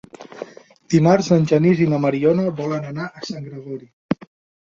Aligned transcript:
Dimarts 0.93 1.27
en 1.35 1.43
Genís 1.51 1.83
i 1.85 1.85
na 1.91 1.99
Mariona 2.05 2.45
volen 2.61 2.87
anar 2.93 3.05
a 3.09 3.23
Sant 3.27 3.45
Gregori. 3.51 4.25